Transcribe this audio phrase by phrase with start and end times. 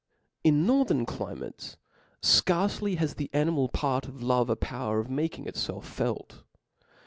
[0.43, 1.77] In northern climates
[2.23, 6.41] fcarce has the animal part of lovt a power of making itlelf felt.